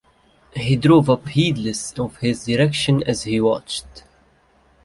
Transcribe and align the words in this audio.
He 0.55 0.77
drove 0.77 1.11
up 1.11 1.27
heedless 1.27 1.93
of 1.99 2.17
his 2.17 2.45
direction 2.45 3.03
as 3.03 3.21
he 3.21 3.39
watched. 3.39 4.03